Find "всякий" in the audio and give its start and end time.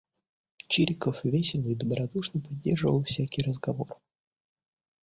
3.03-3.43